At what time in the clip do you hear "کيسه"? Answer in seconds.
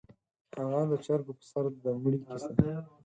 2.25-2.49